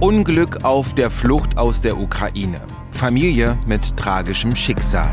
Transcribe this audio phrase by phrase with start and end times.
[0.00, 2.58] Unglück auf der Flucht aus der Ukraine.
[2.90, 5.10] Familie mit tragischem Schicksal.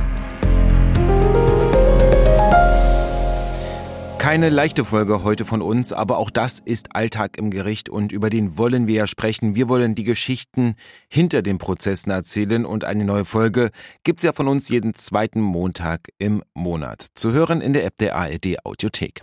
[4.17, 8.29] Keine leichte Folge heute von uns, aber auch das ist Alltag im Gericht und über
[8.29, 9.55] den wollen wir ja sprechen.
[9.55, 10.75] Wir wollen die Geschichten
[11.09, 13.71] hinter den Prozessen erzählen und eine neue Folge
[14.05, 17.07] gibt's ja von uns jeden zweiten Montag im Monat.
[17.13, 19.21] Zu hören in der App der ARD Audiothek.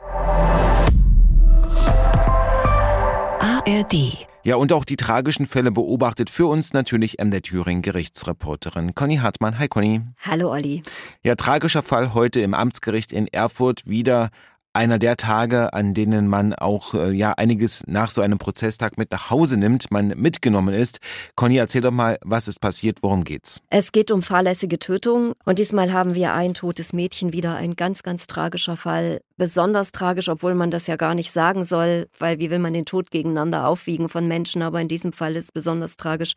[3.41, 9.17] ARD ja, und auch die tragischen Fälle beobachtet für uns natürlich MD Thüringen Gerichtsreporterin Conny
[9.17, 9.59] Hartmann.
[9.59, 10.03] Hi Conny.
[10.21, 10.83] Hallo Olli.
[11.23, 13.87] Ja, tragischer Fall heute im Amtsgericht in Erfurt.
[13.87, 14.29] Wieder
[14.75, 19.13] einer der Tage, an denen man auch äh, ja einiges nach so einem Prozesstag mit
[19.13, 20.99] nach Hause nimmt, man mitgenommen ist.
[21.37, 23.63] Conny, erzähl doch mal, was ist passiert, worum geht's?
[23.71, 28.03] Es geht um fahrlässige Tötung und diesmal haben wir ein totes Mädchen wieder, ein ganz,
[28.03, 29.21] ganz tragischer Fall.
[29.37, 32.85] Besonders tragisch, obwohl man das ja gar nicht sagen soll, weil wie will man den
[32.85, 36.35] Tod gegeneinander aufwiegen von Menschen, aber in diesem Fall ist es besonders tragisch.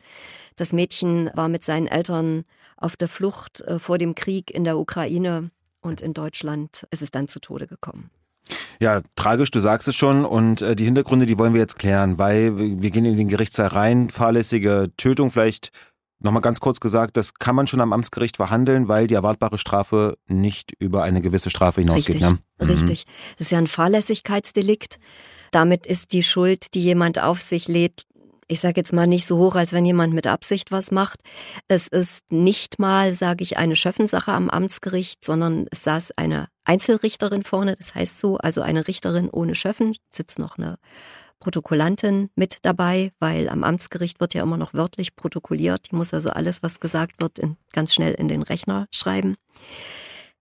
[0.56, 2.44] Das Mädchen war mit seinen Eltern
[2.76, 7.10] auf der Flucht äh, vor dem Krieg in der Ukraine und in Deutschland ist es
[7.10, 8.10] dann zu Tode gekommen.
[8.80, 10.24] Ja, tragisch, du sagst es schon.
[10.24, 13.68] Und äh, die Hintergründe, die wollen wir jetzt klären, weil wir gehen in den Gerichtssaal
[13.68, 14.10] rein.
[14.10, 15.72] Fahrlässige Tötung vielleicht
[16.20, 20.18] Nochmal ganz kurz gesagt, das kann man schon am Amtsgericht verhandeln, weil die erwartbare Strafe
[20.26, 22.16] nicht über eine gewisse Strafe hinausgeht.
[22.16, 22.38] Richtig, ne?
[22.58, 22.70] mhm.
[22.70, 23.04] richtig.
[23.36, 24.98] Das ist ja ein Fahrlässigkeitsdelikt.
[25.52, 28.04] Damit ist die Schuld, die jemand auf sich lädt,
[28.48, 31.20] ich sage jetzt mal nicht so hoch, als wenn jemand mit Absicht was macht.
[31.68, 37.42] Es ist nicht mal, sage ich, eine Schöffensache am Amtsgericht, sondern es saß eine Einzelrichterin
[37.42, 40.78] vorne, das heißt so, also eine Richterin ohne Schöffen, sitzt noch eine
[41.40, 45.90] Protokollantin mit dabei, weil am Amtsgericht wird ja immer noch wörtlich protokolliert.
[45.90, 49.36] Die muss also alles, was gesagt wird, in, ganz schnell in den Rechner schreiben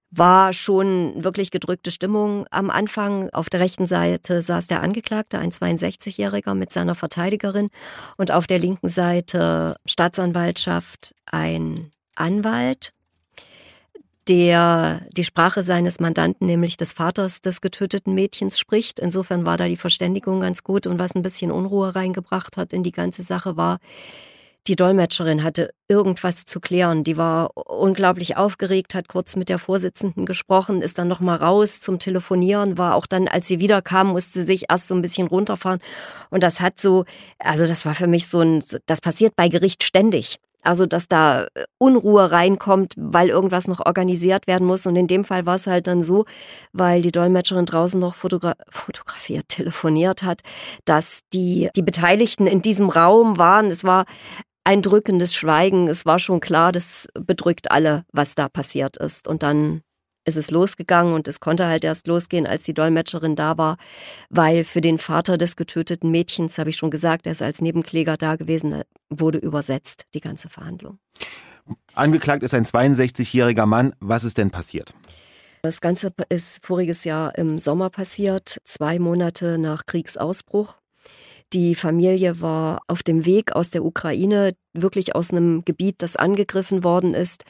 [0.09, 3.30] war schon wirklich gedrückte Stimmung am Anfang.
[3.31, 7.70] Auf der rechten Seite saß der Angeklagte, ein 62-Jähriger mit seiner Verteidigerin
[8.16, 12.94] und auf der linken Seite Staatsanwaltschaft, ein Anwalt,
[14.28, 18.99] der die Sprache seines Mandanten, nämlich des Vaters des getöteten Mädchens, spricht.
[18.99, 22.83] Insofern war da die Verständigung ganz gut und was ein bisschen Unruhe reingebracht hat in
[22.83, 23.80] die ganze Sache war,
[24.67, 27.05] die Dolmetscherin hatte irgendwas zu klären.
[27.05, 31.99] Die war unglaublich aufgeregt, hat kurz mit der Vorsitzenden gesprochen, ist dann nochmal raus zum
[31.99, 35.80] Telefonieren, war auch dann, als sie wiederkam, musste sie sich erst so ein bisschen runterfahren.
[36.30, 37.05] Und das hat so,
[37.39, 40.37] also das war für mich so ein, das passiert bei Gericht ständig.
[40.63, 41.47] Also, dass da
[41.77, 44.85] Unruhe reinkommt, weil irgendwas noch organisiert werden muss.
[44.85, 46.25] Und in dem Fall war es halt dann so,
[46.73, 50.41] weil die Dolmetscherin draußen noch fotogra fotografiert, telefoniert hat,
[50.85, 53.67] dass die, die Beteiligten in diesem Raum waren.
[53.67, 54.05] Es war
[54.63, 55.87] ein drückendes Schweigen.
[55.87, 59.27] Es war schon klar, das bedrückt alle, was da passiert ist.
[59.27, 59.81] Und dann
[60.27, 63.77] ist es losgegangen und es konnte halt erst losgehen, als die Dolmetscherin da war,
[64.30, 68.17] weil für den Vater des getöteten Mädchens, habe ich schon gesagt, er ist als Nebenkläger
[68.17, 70.99] da gewesen, wurde übersetzt, die ganze Verhandlung.
[71.95, 73.93] Angeklagt ist ein 62-jähriger Mann.
[73.99, 74.93] Was ist denn passiert?
[75.64, 80.77] Das Ganze ist voriges Jahr im Sommer passiert, zwei Monate nach Kriegsausbruch.
[81.54, 86.83] Die Familie war auf dem Weg aus der Ukraine, wirklich aus einem Gebiet, das angegriffen
[86.83, 87.45] worden ist.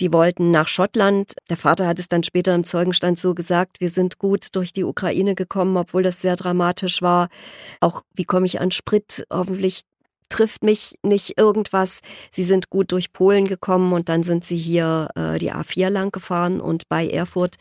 [0.00, 1.34] Die wollten nach Schottland.
[1.50, 4.84] Der Vater hat es dann später im Zeugenstand so gesagt, wir sind gut durch die
[4.84, 7.28] Ukraine gekommen, obwohl das sehr dramatisch war.
[7.80, 9.24] Auch wie komme ich an Sprit?
[9.30, 9.82] Hoffentlich
[10.32, 12.00] trifft mich nicht irgendwas.
[12.30, 16.10] Sie sind gut durch Polen gekommen und dann sind sie hier äh, die A4 lang
[16.10, 17.56] gefahren und bei Erfurt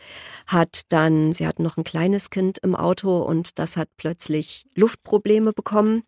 [0.48, 5.52] hat dann, sie hatten noch ein kleines Kind im Auto und das hat plötzlich Luftprobleme
[5.52, 6.04] bekommen.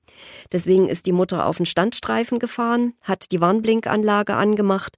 [0.53, 4.95] Deswegen ist die Mutter auf den Standstreifen gefahren, hat die Warnblinkanlage angemacht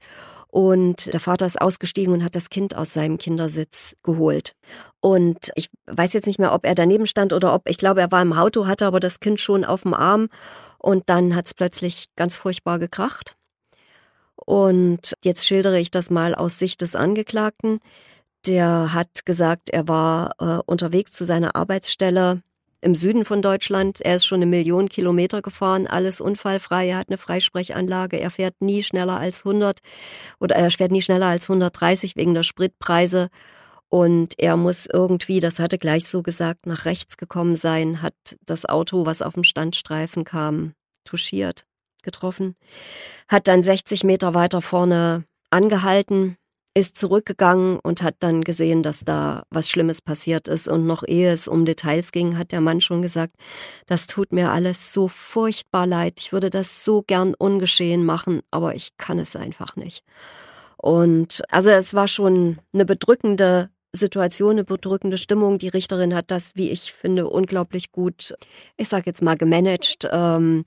[0.55, 4.55] und der Vater ist ausgestiegen und hat das Kind aus seinem Kindersitz geholt.
[5.01, 8.09] Und ich weiß jetzt nicht mehr, ob er daneben stand oder ob, ich glaube, er
[8.13, 10.29] war im Auto, hatte aber das Kind schon auf dem Arm
[10.77, 13.35] und dann hat es plötzlich ganz furchtbar gekracht.
[14.37, 17.81] Und jetzt schildere ich das mal aus Sicht des Angeklagten.
[18.45, 22.43] Der hat gesagt, er war äh, unterwegs zu seiner Arbeitsstelle
[22.85, 23.99] im Süden von Deutschland.
[24.01, 26.87] Er ist schon eine Million Kilometer gefahren, alles unfallfrei.
[26.89, 28.17] Er hat eine Freisprechanlage.
[28.17, 29.79] Er fährt nie schneller als 100
[30.39, 33.29] oder er fährt nie schneller als 130 wegen der Spritpreise.
[33.89, 38.13] Und er muss irgendwie, das hatte gleich so gesagt, nach rechts gekommen sein, hat
[38.45, 40.73] das Auto, was auf dem Standstreifen kam,
[41.05, 41.65] touchiert,
[42.03, 42.55] getroffen,
[43.27, 46.37] hat dann 60 Meter weiter vorne angehalten,
[46.77, 50.67] ist zurückgegangen und hat dann gesehen, dass da was Schlimmes passiert ist.
[50.67, 53.35] Und noch ehe es um Details ging, hat der Mann schon gesagt,
[53.87, 56.15] das tut mir alles so furchtbar leid.
[56.17, 60.03] Ich würde das so gern ungeschehen machen, aber ich kann es einfach nicht.
[60.75, 65.57] Und also es war schon eine bedrückende Situation, eine bedrückende Stimmung.
[65.57, 68.35] Die Richterin hat das, wie ich finde, unglaublich gut,
[68.75, 70.09] ich sage jetzt mal, gemanagt.
[70.11, 70.65] Ähm,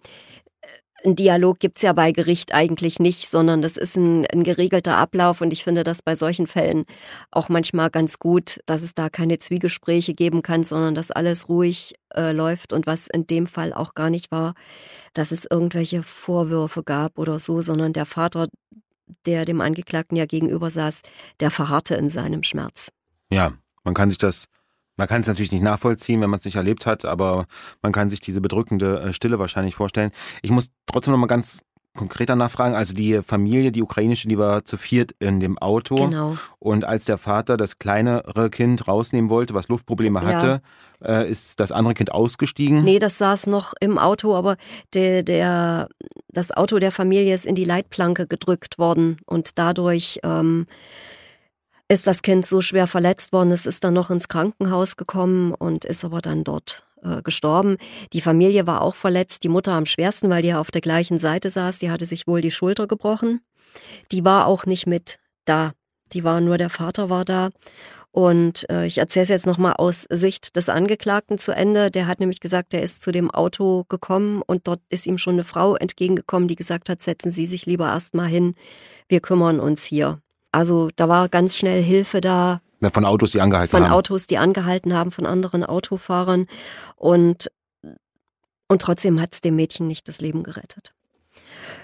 [1.04, 5.40] ein Dialog gibt's ja bei Gericht eigentlich nicht, sondern das ist ein, ein, geregelter Ablauf
[5.40, 6.86] und ich finde das bei solchen Fällen
[7.30, 11.94] auch manchmal ganz gut, dass es da keine Zwiegespräche geben kann, sondern dass alles ruhig
[12.14, 14.54] äh, läuft und was in dem Fall auch gar nicht war,
[15.14, 18.48] dass es irgendwelche Vorwürfe gab oder so, sondern der Vater,
[19.24, 21.02] der dem Angeklagten ja gegenüber saß,
[21.40, 22.90] der verharrte in seinem Schmerz.
[23.30, 23.52] Ja,
[23.84, 24.46] man kann sich das
[24.98, 27.46] man kann es natürlich nicht nachvollziehen, wenn man es nicht erlebt hat, aber
[27.80, 30.10] man kann sich diese bedrückende äh, Stille wahrscheinlich vorstellen.
[30.42, 31.62] Ich muss trotzdem noch mal ganz
[31.98, 32.74] konkreter nachfragen.
[32.74, 35.96] Also die Familie, die ukrainische, die war zu viert in dem Auto.
[35.96, 36.38] Genau.
[36.58, 40.62] Und als der Vater das kleinere Kind rausnehmen wollte, was Luftprobleme hatte,
[41.02, 41.20] ja.
[41.20, 42.84] äh, ist das andere Kind ausgestiegen?
[42.84, 44.56] Nee, das saß noch im Auto, aber
[44.94, 45.88] der, der,
[46.28, 50.66] das Auto der Familie ist in die Leitplanke gedrückt worden und dadurch ähm,
[51.88, 53.50] ist das Kind so schwer verletzt worden.
[53.50, 57.78] Es ist dann noch ins Krankenhaus gekommen und ist aber dann dort äh, gestorben.
[58.12, 61.18] Die Familie war auch verletzt, die Mutter am schwersten, weil die ja auf der gleichen
[61.18, 61.78] Seite saß.
[61.78, 63.40] Die hatte sich wohl die Schulter gebrochen.
[64.12, 65.72] Die war auch nicht mit da.
[66.12, 67.50] Die war nur der Vater war da.
[68.10, 71.90] Und äh, ich erzähle es jetzt nochmal aus Sicht des Angeklagten zu Ende.
[71.90, 75.34] Der hat nämlich gesagt, er ist zu dem Auto gekommen und dort ist ihm schon
[75.34, 78.54] eine Frau entgegengekommen, die gesagt hat, setzen Sie sich lieber erstmal hin,
[79.08, 80.20] wir kümmern uns hier.
[80.52, 82.60] Also da war ganz schnell Hilfe da.
[82.92, 83.88] Von Autos, die angehalten von haben.
[83.88, 86.46] Von Autos, die angehalten haben, von anderen Autofahrern.
[86.96, 87.50] Und,
[88.68, 90.92] und trotzdem hat es dem Mädchen nicht das Leben gerettet.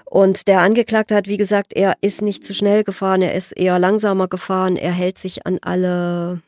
[0.04, 3.78] Und der Angeklagte hat, wie gesagt, er ist nicht zu schnell gefahren, er ist eher
[3.78, 6.40] langsamer gefahren, er hält sich an alle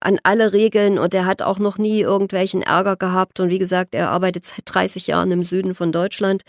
[0.00, 3.40] an alle Regeln und er hat auch noch nie irgendwelchen Ärger gehabt.
[3.40, 6.42] Und wie gesagt, er arbeitet seit 30 Jahren im Süden von Deutschland.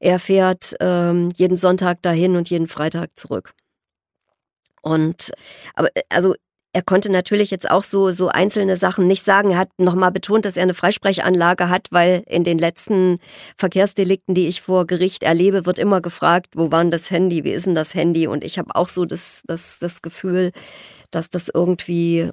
[0.00, 3.54] Er fährt ähm, jeden Sonntag dahin und jeden Freitag zurück.
[4.82, 5.32] Und
[5.74, 6.34] aber äh, also
[6.72, 9.50] er konnte natürlich jetzt auch so, so einzelne Sachen nicht sagen.
[9.50, 13.18] Er hat nochmal betont, dass er eine Freisprechanlage hat, weil in den letzten
[13.58, 17.52] Verkehrsdelikten, die ich vor Gericht erlebe, wird immer gefragt, wo war denn das Handy, wie
[17.52, 18.28] ist denn das Handy?
[18.28, 20.52] Und ich habe auch so das, das, das Gefühl,
[21.10, 22.30] dass das irgendwie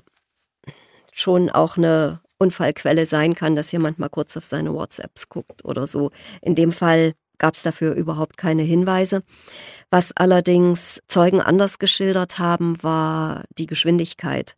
[1.11, 5.87] schon auch eine Unfallquelle sein kann, dass jemand mal kurz auf seine WhatsApps guckt oder
[5.87, 6.11] so.
[6.43, 9.23] In dem Fall gab es dafür überhaupt keine Hinweise.
[9.89, 14.55] Was allerdings Zeugen anders geschildert haben, war die Geschwindigkeit.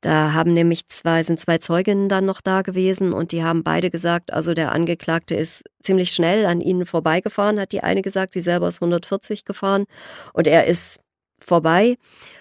[0.00, 3.90] Da haben nämlich zwei, sind zwei Zeuginnen dann noch da gewesen und die haben beide
[3.90, 8.40] gesagt, also der Angeklagte ist ziemlich schnell an ihnen vorbeigefahren, hat die eine gesagt, sie
[8.40, 9.84] selber ist 140 gefahren
[10.32, 11.00] und er ist
[11.38, 11.96] vorbei.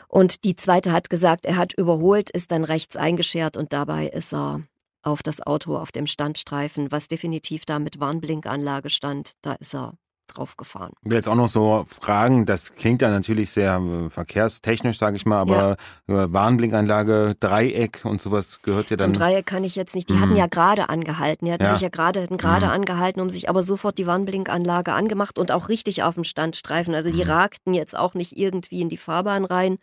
[0.08, 4.34] Und die zweite hat gesagt, er hat überholt, ist dann rechts eingeschert und dabei ist
[4.34, 4.62] er
[5.06, 9.34] auf das Auto auf dem Standstreifen, was definitiv da mit Warnblinkanlage stand.
[9.42, 9.98] Da ist er
[10.28, 10.94] drauf gefahren.
[11.04, 15.18] Ich will jetzt auch noch so fragen, das klingt ja natürlich sehr äh, verkehrstechnisch, sage
[15.18, 15.78] ich mal, aber
[16.08, 16.24] ja.
[16.24, 19.14] Äh, Warnblinkanlage, Dreieck und sowas gehört ja dann.
[19.14, 20.10] Zum Dreieck kann ich jetzt nicht.
[20.10, 20.22] Die mhm.
[20.22, 21.46] hatten ja gerade angehalten.
[21.46, 21.74] Die hatten ja.
[21.74, 22.72] sich ja gerade, hatten gerade mhm.
[22.72, 26.96] angehalten, um sich aber sofort die Warnblinkanlage angemacht und auch richtig auf dem Standstreifen.
[26.96, 27.30] Also die mhm.
[27.30, 29.78] ragten jetzt auch nicht irgendwie in die Fahrbahn rein.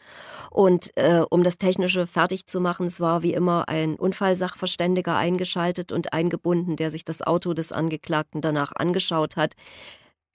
[0.50, 5.93] Und äh, um das Technische fertig zu machen, es war wie immer ein Unfallsachverständiger eingeschaltet
[5.93, 9.55] und eingebunden, der sich das Auto des Angeklagten danach angeschaut hat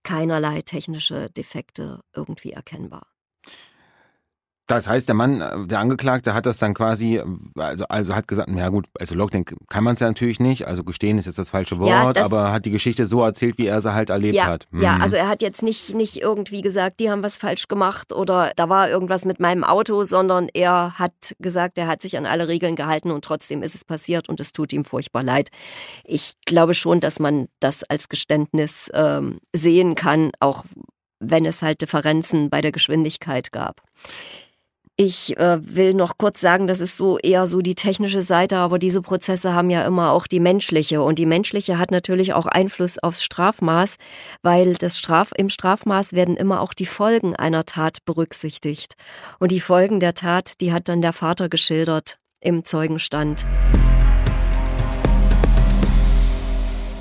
[0.08, 3.08] keinerlei technische Defekte irgendwie erkennbar.
[4.68, 7.22] Das heißt, der Mann, äh, der Angeklagte hat das dann quasi,
[7.56, 10.84] also, also hat gesagt, na gut, also Lockdown kann man es ja natürlich nicht, also
[10.84, 13.68] gestehen ist jetzt das falsche Wort, ja, das, aber hat die Geschichte so erzählt, wie
[13.68, 14.68] er sie halt erlebt ja, hat.
[14.72, 14.82] Hm.
[14.82, 18.52] Ja, also er hat jetzt nicht, nicht irgendwie gesagt, die haben was falsch gemacht oder
[18.58, 22.50] da war irgendwas mit meinem Auto, sondern er hat gesagt, er hat sich an alle
[22.50, 25.50] Regeln gehalten und trotzdem ist es passiert und es tut ihm furchtbar leid.
[26.04, 30.66] Ich glaube schon, dass man das als Geständnis ähm, sehen kann, auch
[31.20, 33.82] wenn es halt Differenzen bei der Geschwindigkeit gab.
[35.00, 38.80] Ich äh, will noch kurz sagen, das ist so eher so die technische Seite, aber
[38.80, 42.98] diese Prozesse haben ja immer auch die menschliche und die menschliche hat natürlich auch Einfluss
[42.98, 43.98] aufs Strafmaß,
[44.42, 48.96] weil das Straf im Strafmaß werden immer auch die Folgen einer Tat berücksichtigt
[49.38, 53.46] und die Folgen der Tat, die hat dann der Vater geschildert im Zeugenstand.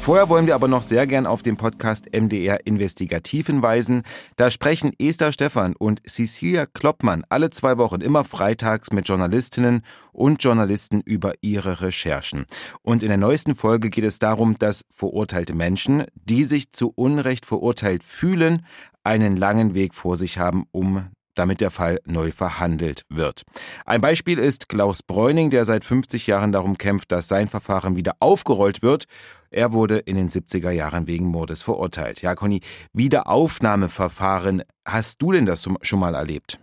[0.06, 4.04] Vorher wollen wir aber noch sehr gern auf den Podcast MDR Investigativ hinweisen.
[4.36, 9.82] Da sprechen Esther Stephan und Cecilia Kloppmann alle zwei Wochen immer freitags mit Journalistinnen
[10.12, 12.46] und Journalisten über ihre Recherchen.
[12.82, 17.44] Und in der neuesten Folge geht es darum, dass verurteilte Menschen, die sich zu Unrecht
[17.44, 18.64] verurteilt fühlen,
[19.02, 21.06] einen langen Weg vor sich haben, um
[21.38, 23.42] damit der Fall neu verhandelt wird.
[23.84, 28.16] Ein Beispiel ist Klaus Bräuning, der seit 50 Jahren darum kämpft, dass sein Verfahren wieder
[28.20, 29.04] aufgerollt wird.
[29.50, 32.22] Er wurde in den 70er Jahren wegen Mordes verurteilt.
[32.22, 32.60] Ja, Conny,
[32.92, 36.58] Wiederaufnahmeverfahren, hast du denn das schon mal erlebt?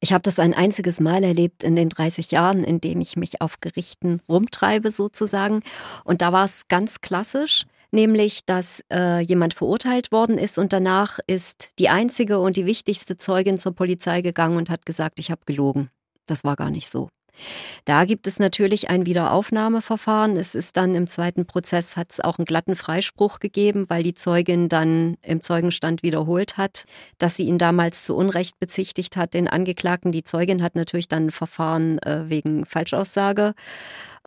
[0.00, 3.40] Ich habe das ein einziges Mal erlebt in den 30 Jahren, in denen ich mich
[3.40, 5.60] auf Gerichten rumtreibe sozusagen.
[6.04, 11.18] Und da war es ganz klassisch nämlich dass äh, jemand verurteilt worden ist und danach
[11.26, 15.42] ist die einzige und die wichtigste Zeugin zur Polizei gegangen und hat gesagt, ich habe
[15.46, 15.90] gelogen.
[16.26, 17.08] Das war gar nicht so.
[17.84, 20.36] Da gibt es natürlich ein Wiederaufnahmeverfahren.
[20.36, 24.14] Es ist dann im zweiten Prozess hat es auch einen glatten Freispruch gegeben, weil die
[24.14, 26.84] Zeugin dann im Zeugenstand wiederholt hat,
[27.18, 30.12] dass sie ihn damals zu Unrecht bezichtigt hat, den Angeklagten.
[30.12, 33.54] Die Zeugin hat natürlich dann ein Verfahren äh, wegen Falschaussage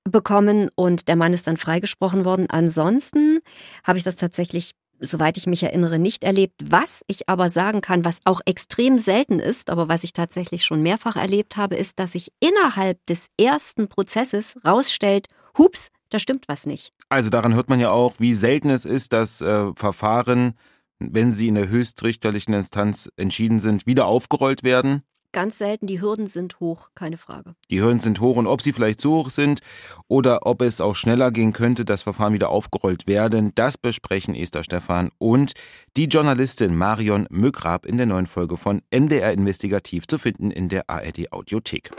[0.10, 2.50] bekommen und der Mann ist dann freigesprochen worden.
[2.50, 3.40] Ansonsten
[3.84, 6.56] habe ich das tatsächlich soweit ich mich erinnere, nicht erlebt.
[6.64, 10.82] Was ich aber sagen kann, was auch extrem selten ist, aber was ich tatsächlich schon
[10.82, 16.66] mehrfach erlebt habe, ist, dass sich innerhalb des ersten Prozesses rausstellt, hups, da stimmt was
[16.66, 16.94] nicht.
[17.10, 20.54] Also daran hört man ja auch, wie selten es ist, dass äh, Verfahren,
[21.00, 25.04] wenn sie in der höchstrichterlichen Instanz entschieden sind, wieder aufgerollt werden
[25.38, 25.86] ganz selten.
[25.86, 27.54] Die Hürden sind hoch, keine Frage.
[27.70, 29.60] Die Hürden sind hoch und ob sie vielleicht so hoch sind
[30.08, 34.64] oder ob es auch schneller gehen könnte, das Verfahren wieder aufgerollt werden, das besprechen Esther
[34.64, 35.54] Stephan und
[35.96, 40.90] die Journalistin Marion Mückrab in der neuen Folge von MDR Investigativ zu finden in der
[40.90, 41.92] ARD Audiothek.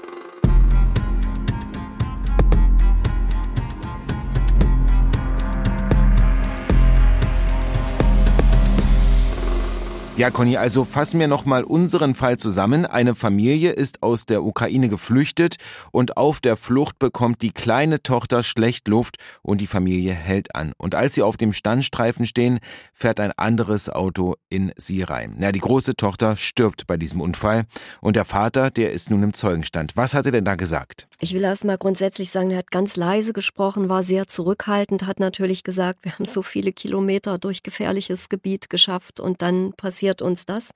[10.19, 12.85] Ja, Conny, also fassen wir nochmal unseren Fall zusammen.
[12.85, 15.59] Eine Familie ist aus der Ukraine geflüchtet
[15.93, 20.73] und auf der Flucht bekommt die kleine Tochter schlecht Luft und die Familie hält an.
[20.77, 22.59] Und als sie auf dem Standstreifen stehen,
[22.93, 25.37] fährt ein anderes Auto in sie rein.
[25.39, 27.67] Na, die große Tochter stirbt bei diesem Unfall
[28.01, 29.93] und der Vater, der ist nun im Zeugenstand.
[29.95, 31.07] Was hat er denn da gesagt?
[31.21, 35.21] Ich will erst mal grundsätzlich sagen, er hat ganz leise gesprochen, war sehr zurückhaltend, hat
[35.21, 40.23] natürlich gesagt, wir haben so viele Kilometer durch gefährliches Gebiet geschafft und dann passiert passiert
[40.23, 40.71] uns das.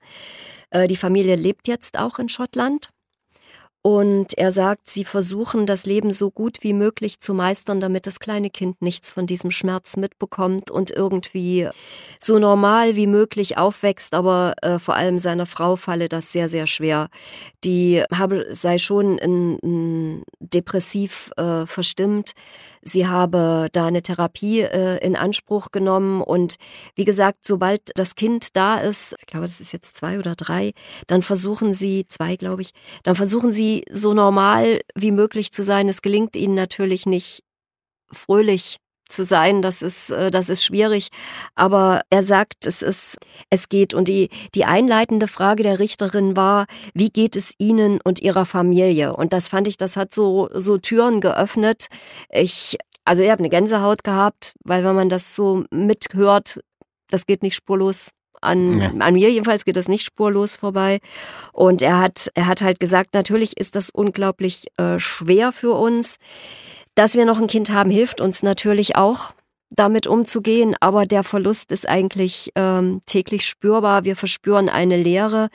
[0.69, 2.89] Äh, die Familie lebt jetzt auch in Schottland.
[3.85, 8.21] Und er sagt, sie versuchen das Leben so gut wie möglich zu meistern, damit das
[8.21, 11.67] kleine Kind nichts von diesem Schmerz mitbekommt und irgendwie
[12.17, 14.13] so normal wie möglich aufwächst.
[14.13, 17.09] Aber äh, vor allem seiner Frau falle das sehr, sehr schwer.
[17.65, 22.31] Die habe, sei schon in, in depressiv äh, verstimmt.
[22.85, 26.55] Sie habe da eine Therapie äh, in Anspruch genommen und
[26.95, 30.73] wie gesagt, sobald das Kind da ist, ich glaube, das ist jetzt zwei oder drei,
[31.07, 32.73] dann versuchen sie, zwei glaube ich,
[33.03, 35.89] dann versuchen sie so normal wie möglich zu sein.
[35.89, 37.43] Es gelingt ihnen natürlich nicht
[38.11, 38.77] fröhlich
[39.09, 41.09] zu sein, das ist, äh, das ist schwierig.
[41.55, 43.17] Aber er sagt, es ist,
[43.49, 43.93] es geht.
[43.93, 49.15] Und die, die einleitende Frage der Richterin war, wie geht es Ihnen und Ihrer Familie?
[49.15, 51.87] Und das fand ich, das hat so, so Türen geöffnet.
[52.29, 56.59] Ich, also ich habe eine Gänsehaut gehabt, weil wenn man das so mithört,
[57.09, 58.09] das geht nicht spurlos
[58.43, 58.91] an, ja.
[58.99, 60.99] an mir jedenfalls geht das nicht spurlos vorbei.
[61.51, 66.17] Und er hat, er hat halt gesagt, natürlich ist das unglaublich äh, schwer für uns.
[66.95, 69.33] Dass wir noch ein Kind haben, hilft uns natürlich auch
[69.71, 74.03] damit umzugehen, aber der Verlust ist eigentlich ähm, täglich spürbar.
[74.03, 75.49] Wir verspüren eine Leere.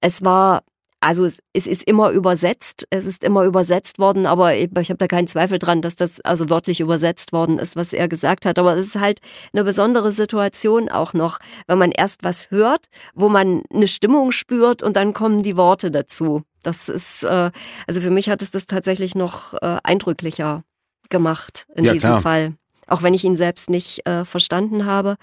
[0.00, 0.62] Es war,
[1.04, 4.96] also es, es, ist immer übersetzt, es ist immer übersetzt worden, aber ich, ich habe
[4.96, 8.58] da keinen Zweifel dran, dass das also wörtlich übersetzt worden ist, was er gesagt hat.
[8.58, 9.20] Aber es ist halt
[9.52, 14.82] eine besondere Situation auch noch, wenn man erst was hört, wo man eine Stimmung spürt
[14.82, 16.42] und dann kommen die Worte dazu.
[16.62, 17.50] Das ist, äh,
[17.86, 20.64] also für mich hat es das tatsächlich noch äh, eindrücklicher
[21.10, 22.22] gemacht in ja, diesem klar.
[22.22, 22.54] Fall.
[22.86, 25.16] Auch wenn ich ihn selbst nicht äh, verstanden habe.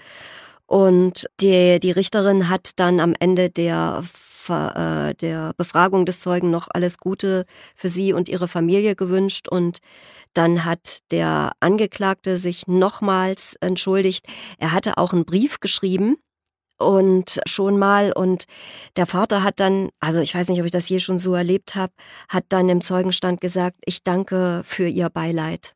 [0.66, 4.04] Und die, die Richterin hat dann am Ende der,
[4.50, 9.48] äh, der Befragung des Zeugen noch alles Gute für sie und ihre Familie gewünscht.
[9.48, 9.78] Und
[10.34, 14.26] dann hat der Angeklagte sich nochmals entschuldigt.
[14.58, 16.16] Er hatte auch einen Brief geschrieben
[16.78, 18.44] und schon mal und
[18.96, 21.74] der Vater hat dann, also ich weiß nicht, ob ich das je schon so erlebt
[21.74, 21.92] habe,
[22.28, 25.74] hat dann im Zeugenstand gesagt, ich danke für ihr Beileid.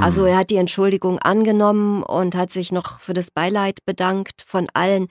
[0.00, 0.28] Also hm.
[0.28, 5.08] er hat die Entschuldigung angenommen und hat sich noch für das Beileid bedankt von allen.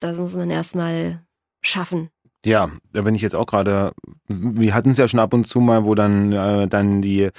[0.00, 1.22] Das muss man erstmal
[1.66, 2.10] schaffen.
[2.44, 3.92] Ja, da bin ich jetzt auch gerade,
[4.28, 7.30] wir hatten es ja schon ab und zu mal, wo dann, äh, dann die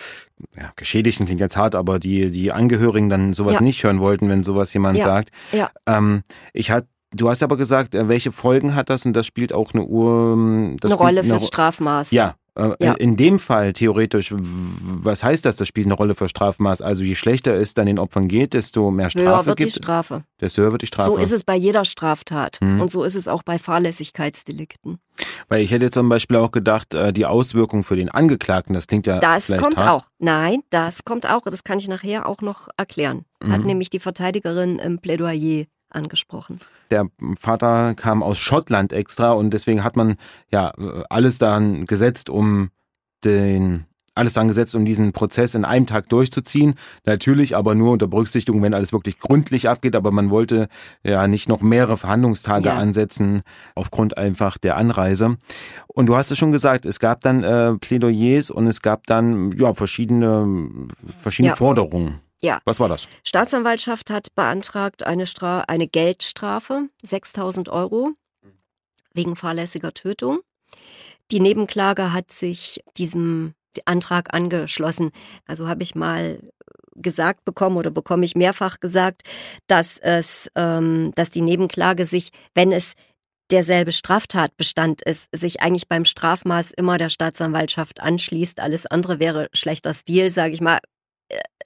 [0.57, 3.61] ja, Geschädigten klingt jetzt hart, aber die, die Angehörigen dann sowas ja.
[3.61, 5.03] nicht hören wollten, wenn sowas jemand ja.
[5.03, 5.29] sagt.
[5.51, 5.69] Ja.
[5.85, 9.53] Ähm, ich hatte Du hast aber gesagt, äh, welche Folgen hat das und das spielt
[9.53, 10.33] auch eine Uhr.
[10.33, 12.11] Ähm, eine Rolle fürs Strafmaß.
[12.11, 12.93] Ja, ja.
[12.93, 15.57] In dem Fall theoretisch, was heißt das?
[15.57, 16.81] Das spielt eine Rolle für Strafmaß.
[16.81, 19.75] Also je schlechter es dann den Opfern geht, desto mehr Strafe höher wird gibt.
[19.75, 20.23] die Strafe.
[20.39, 21.09] Desto höher wird die Strafe.
[21.09, 22.59] So ist es bei jeder Straftat.
[22.61, 22.79] Hm.
[22.79, 24.99] Und so ist es auch bei Fahrlässigkeitsdelikten.
[25.49, 29.07] Weil ich hätte zum Beispiel auch gedacht, äh, die Auswirkungen für den Angeklagten, das klingt
[29.07, 29.19] ja.
[29.19, 29.89] Das kommt hart.
[29.89, 30.09] auch.
[30.19, 31.41] Nein, das kommt auch.
[31.43, 33.25] Das kann ich nachher auch noch erklären.
[33.43, 33.67] Hat mhm.
[33.67, 36.59] nämlich die Verteidigerin im Plädoyer angesprochen.
[36.91, 37.07] Der
[37.39, 40.17] Vater kam aus Schottland extra und deswegen hat man
[40.51, 40.73] ja
[41.09, 42.69] alles daran gesetzt, um
[43.23, 43.85] den
[44.15, 46.75] alles dran gesetzt, um diesen Prozess in einem Tag durchzuziehen.
[47.05, 49.95] Natürlich aber nur unter Berücksichtigung, wenn alles wirklich gründlich abgeht.
[49.95, 50.69] Aber man wollte
[51.03, 52.77] ja nicht noch mehrere Verhandlungstage ja.
[52.77, 53.41] ansetzen
[53.75, 55.35] aufgrund einfach der Anreise.
[55.87, 59.51] Und du hast es schon gesagt, es gab dann äh, Plädoyers und es gab dann
[59.51, 60.87] ja verschiedene,
[61.19, 61.55] verschiedene ja.
[61.55, 62.21] Forderungen.
[62.45, 62.61] Ja.
[62.63, 63.07] Was war das?
[63.23, 68.11] Staatsanwaltschaft hat beantragt eine, Stra eine Geldstrafe, 6000 Euro,
[69.15, 70.41] wegen fahrlässiger Tötung.
[71.31, 75.11] Die Nebenklage hat sich diesem Antrag angeschlossen.
[75.47, 76.39] Also habe ich mal
[76.95, 79.23] gesagt bekommen oder bekomme ich mehrfach gesagt,
[79.65, 82.93] dass es, ähm, dass die Nebenklage sich, wenn es
[83.49, 88.59] derselbe Straftatbestand ist, sich eigentlich beim Strafmaß immer der Staatsanwaltschaft anschließt.
[88.59, 90.79] Alles andere wäre schlechter Stil, sage ich mal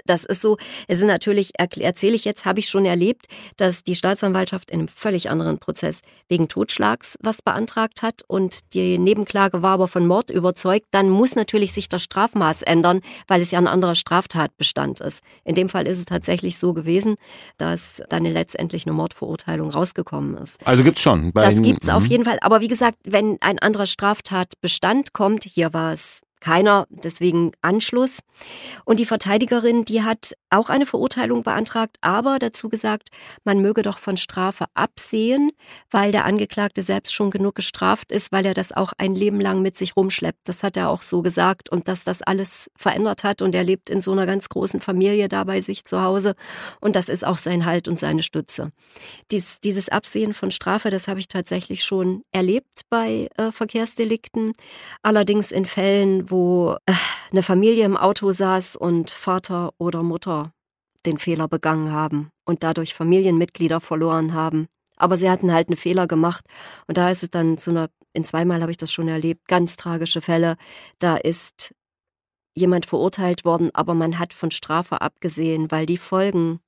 [0.06, 3.96] das ist so, es sind natürlich, erzähle ich jetzt, habe ich schon erlebt, dass die
[3.96, 9.74] Staatsanwaltschaft in einem völlig anderen Prozess wegen Totschlags was beantragt hat und die Nebenklage war
[9.74, 13.68] aber von Mord überzeugt, dann muss natürlich sich das Strafmaß ändern, weil es ja ein
[13.68, 15.22] anderer Straftatbestand ist.
[15.44, 17.16] In dem Fall ist es tatsächlich so gewesen,
[17.58, 20.66] dass dann letztendlich eine Mordverurteilung rausgekommen ist.
[20.66, 21.32] Also gibt's schon.
[21.34, 22.10] das gibt's auf mhm.
[22.10, 22.38] jeden Fall.
[22.42, 28.20] Aber wie gesagt, wenn ein anderer Straftatbestand kommt, hier war es keiner, deswegen Anschluss.
[28.86, 33.10] Und die Verteidigerin, die hat auch eine Verurteilung beantragt, aber dazu gesagt,
[33.44, 35.52] man möge doch von Strafe absehen,
[35.92, 39.62] weil der Angeklagte selbst schon genug gestraft ist, weil er das auch ein Leben lang
[39.62, 40.48] mit sich rumschleppt.
[40.48, 43.90] Das hat er auch so gesagt und dass das alles verändert hat und er lebt
[43.90, 46.36] in so einer ganz großen Familie da bei sich zu Hause
[46.80, 48.72] und das ist auch sein Halt und seine Stütze.
[49.32, 54.54] Dies, dieses Absehen von Strafe, das habe ich tatsächlich schon erlebt bei äh, Verkehrsdelikten,
[55.04, 56.94] allerdings in Fällen, wo äh,
[57.32, 60.54] eine Familie im Auto saß und Vater oder Mutter
[61.06, 64.68] den Fehler begangen haben und dadurch Familienmitglieder verloren haben.
[64.98, 66.46] Aber sie hatten halt einen Fehler gemacht.
[66.88, 69.78] Und da ist es dann zu einer, in zweimal habe ich das schon erlebt, ganz
[69.78, 70.58] tragische Fälle.
[71.00, 71.74] Da ist
[72.56, 76.60] jemand verurteilt worden, aber man hat von Strafe abgesehen, weil die Folgen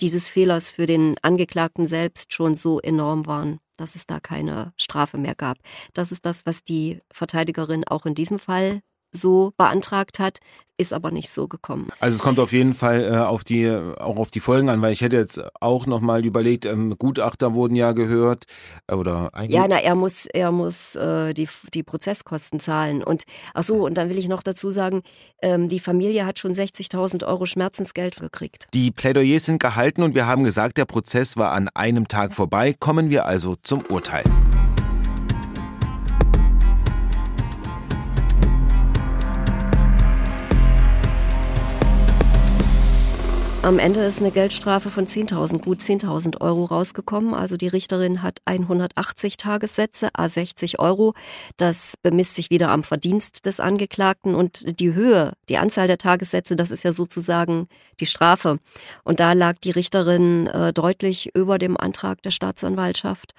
[0.00, 5.18] dieses Fehlers für den Angeklagten selbst schon so enorm waren, dass es da keine Strafe
[5.18, 5.58] mehr gab.
[5.92, 8.80] Das ist das, was die Verteidigerin auch in diesem Fall
[9.12, 10.38] so beantragt hat,
[10.80, 11.88] ist aber nicht so gekommen.
[12.00, 14.94] Also es kommt auf jeden Fall äh, auf die auch auf die Folgen an, weil
[14.94, 18.44] ich hätte jetzt auch noch mal überlegt, ähm, Gutachter wurden ja gehört
[18.86, 23.24] äh, oder eigentlich Ja, na er muss er muss äh, die die Prozesskosten zahlen und
[23.52, 25.02] ach so und dann will ich noch dazu sagen,
[25.42, 28.68] ähm, die Familie hat schon 60.000 Euro Schmerzensgeld gekriegt.
[28.72, 32.74] Die Plädoyers sind gehalten und wir haben gesagt, der Prozess war an einem Tag vorbei.
[32.78, 34.24] Kommen wir also zum Urteil.
[43.62, 47.34] Am Ende ist eine Geldstrafe von 10.000, gut 10.000 Euro rausgekommen.
[47.34, 51.12] Also die Richterin hat 180 Tagessätze, a 60 Euro.
[51.58, 56.56] Das bemisst sich wieder am Verdienst des Angeklagten und die Höhe, die Anzahl der Tagessätze,
[56.56, 57.68] das ist ja sozusagen
[58.00, 58.60] die Strafe.
[59.04, 63.34] Und da lag die Richterin äh, deutlich über dem Antrag der Staatsanwaltschaft.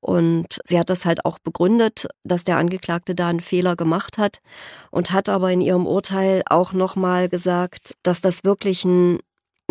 [0.00, 4.42] Und sie hat das halt auch begründet, dass der Angeklagte da einen Fehler gemacht hat
[4.90, 9.20] und hat aber in ihrem Urteil auch nochmal gesagt, dass das wirklich ein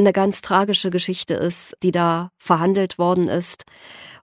[0.02, 3.66] eine ganz tragische Geschichte ist, die da verhandelt worden ist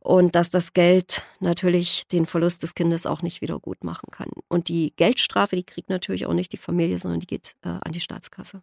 [0.00, 4.30] und dass das Geld natürlich den Verlust des Kindes auch nicht wieder gut machen kann.
[4.48, 7.92] Und die Geldstrafe, die kriegt natürlich auch nicht die Familie, sondern die geht äh, an
[7.92, 8.62] die Staatskasse.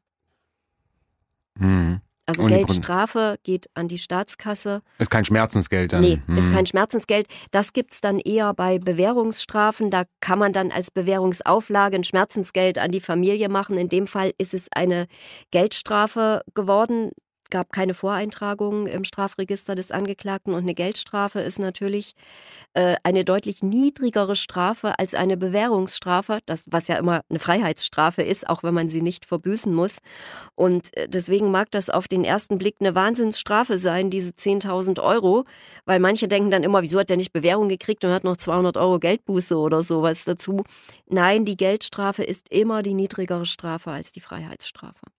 [1.59, 2.01] Mhm.
[2.27, 4.81] Also und Geldstrafe geht an die Staatskasse.
[4.97, 6.01] Ist kein Schmerzensgeld dann?
[6.01, 6.37] Nee, hm.
[6.37, 7.27] ist kein Schmerzensgeld.
[7.51, 9.91] Das gibt es dann eher bei Bewährungsstrafen.
[9.91, 13.77] Da kann man dann als Bewährungsauflage ein Schmerzensgeld an die Familie machen.
[13.77, 15.05] In dem Fall ist es eine
[15.51, 17.11] Geldstrafe geworden
[17.49, 22.15] gab keine Voreintragung im Strafregister des Angeklagten und eine Geldstrafe ist natürlich
[22.73, 28.49] äh, eine deutlich niedrigere Strafe als eine Bewährungsstrafe, das, was ja immer eine Freiheitsstrafe ist,
[28.49, 29.99] auch wenn man sie nicht verbüßen muss.
[30.55, 35.45] Und äh, deswegen mag das auf den ersten Blick eine Wahnsinnsstrafe sein, diese 10.000 Euro,
[35.85, 38.77] weil manche denken dann immer, wieso hat der nicht Bewährung gekriegt und hat noch 200
[38.77, 40.63] Euro Geldbuße oder sowas dazu.
[41.07, 45.14] Nein, die Geldstrafe ist immer die niedrigere Strafe als die Freiheitsstrafe.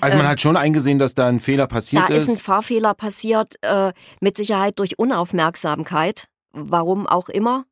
[0.00, 2.28] Also man ähm, hat schon eingesehen, dass da ein Fehler passiert da ist.
[2.28, 7.64] Da ist ein Fahrfehler passiert, äh, mit Sicherheit durch Unaufmerksamkeit, warum auch immer,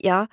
[0.00, 0.26] ja.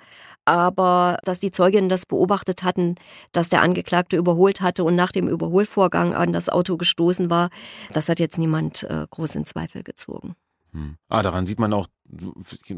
[0.44, 2.96] Aber dass die Zeuginnen das beobachtet hatten,
[3.30, 7.48] dass der Angeklagte überholt hatte und nach dem Überholvorgang an das Auto gestoßen war,
[7.92, 10.34] das hat jetzt niemand äh, groß in Zweifel gezogen.
[10.72, 10.96] Hm.
[11.08, 11.86] Ah, daran sieht man auch,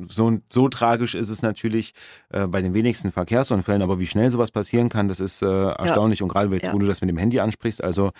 [0.09, 1.95] so, so tragisch ist es natürlich
[2.31, 6.21] äh, bei den wenigsten Verkehrsunfällen, aber wie schnell sowas passieren kann, das ist äh, erstaunlich.
[6.21, 6.25] Ja.
[6.25, 6.73] Und gerade jetzt, ja.
[6.73, 8.11] wo du das mit dem Handy ansprichst, also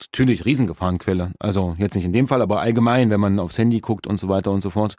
[0.00, 1.32] natürlich Riesengefahrenquelle.
[1.38, 4.28] Also jetzt nicht in dem Fall, aber allgemein, wenn man aufs Handy guckt und so
[4.28, 4.96] weiter und so fort.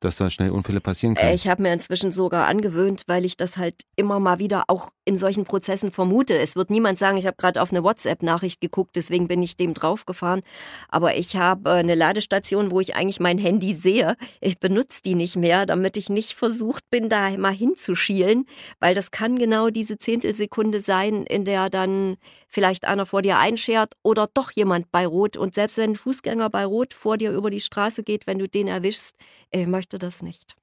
[0.00, 1.30] Dass da schnell Unfälle passieren können.
[1.30, 4.90] Äh, ich habe mir inzwischen sogar angewöhnt, weil ich das halt immer mal wieder auch
[5.06, 6.36] in solchen Prozessen vermute.
[6.36, 9.72] Es wird niemand sagen, ich habe gerade auf eine WhatsApp-Nachricht geguckt, deswegen bin ich dem
[9.72, 10.42] draufgefahren.
[10.88, 14.16] Aber ich habe eine Ladestation, wo ich eigentlich mein Handy sehe.
[14.40, 18.46] Ich benutze die nicht mehr, damit ich nicht versucht bin, da mal hinzuschielen,
[18.80, 22.16] weil das kann genau diese Zehntelsekunde sein, in der dann
[22.48, 25.36] vielleicht einer vor dir einschert oder doch jemand bei Rot.
[25.36, 28.48] Und selbst wenn ein Fußgänger bei Rot vor dir über die Straße geht, wenn du
[28.48, 29.14] den erwischst,
[29.50, 30.56] ich möchte das nicht.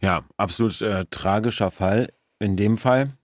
[0.00, 3.16] Ja, absolut äh, tragischer Fall in dem Fall.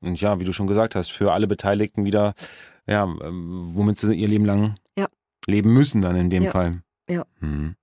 [0.00, 2.34] Und ja, wie du schon gesagt hast, für alle Beteiligten wieder,
[2.86, 5.08] ja, ähm, womit sie ihr Leben lang ja.
[5.46, 6.50] leben müssen dann in dem ja.
[6.50, 6.82] Fall.
[7.08, 7.24] Ja.
[7.40, 7.74] Hm.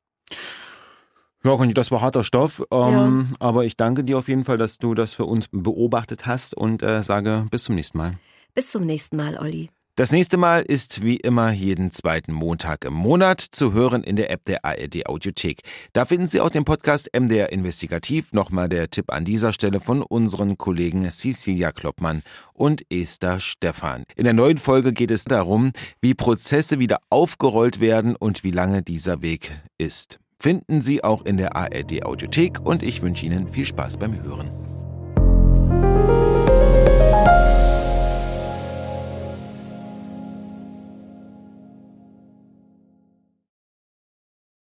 [1.43, 2.63] Ja, Conny, das war harter Stoff.
[2.71, 3.35] Ähm, ja.
[3.39, 6.83] Aber ich danke dir auf jeden Fall, dass du das für uns beobachtet hast und
[6.83, 8.17] äh, sage bis zum nächsten Mal.
[8.53, 9.69] Bis zum nächsten Mal, Olli.
[9.95, 14.31] Das nächste Mal ist wie immer jeden zweiten Montag im Monat zu hören in der
[14.31, 15.63] App der ARD Audiothek.
[15.91, 18.31] Da finden Sie auch den Podcast MDR Investigativ.
[18.31, 22.23] Nochmal der Tipp an dieser Stelle von unseren Kollegen Cecilia Kloppmann
[22.53, 24.05] und Esther Stephan.
[24.15, 28.83] In der neuen Folge geht es darum, wie Prozesse wieder aufgerollt werden und wie lange
[28.83, 30.19] dieser Weg ist.
[30.39, 34.49] Finden Sie auch in der ARD Audiothek und ich wünsche Ihnen viel Spaß beim Hören.